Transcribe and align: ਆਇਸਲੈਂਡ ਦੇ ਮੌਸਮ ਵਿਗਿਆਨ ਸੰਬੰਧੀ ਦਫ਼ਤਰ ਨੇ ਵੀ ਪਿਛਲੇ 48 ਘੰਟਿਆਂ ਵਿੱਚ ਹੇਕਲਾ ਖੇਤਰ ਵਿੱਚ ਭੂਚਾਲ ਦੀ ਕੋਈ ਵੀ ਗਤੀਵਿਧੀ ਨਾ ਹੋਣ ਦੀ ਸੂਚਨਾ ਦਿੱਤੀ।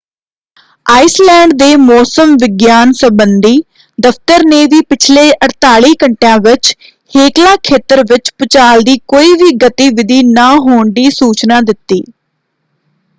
ਆਇਸਲੈਂਡ 0.85 1.51
ਦੇ 1.55 1.75
ਮੌਸਮ 1.79 2.33
ਵਿਗਿਆਨ 2.35 2.91
ਸੰਬੰਧੀ 2.99 3.55
ਦਫ਼ਤਰ 3.97 4.45
ਨੇ 4.45 4.65
ਵੀ 4.67 4.79
ਪਿਛਲੇ 4.89 5.27
48 5.45 5.93
ਘੰਟਿਆਂ 6.03 6.37
ਵਿੱਚ 6.41 6.73
ਹੇਕਲਾ 7.13 7.55
ਖੇਤਰ 7.63 8.03
ਵਿੱਚ 8.09 8.31
ਭੂਚਾਲ 8.39 8.81
ਦੀ 8.83 8.97
ਕੋਈ 9.07 9.33
ਵੀ 9.35 9.51
ਗਤੀਵਿਧੀ 9.61 10.21
ਨਾ 10.25 10.51
ਹੋਣ 10.59 10.91
ਦੀ 10.91 11.09
ਸੂਚਨਾ 11.11 11.61
ਦਿੱਤੀ। 11.63 12.03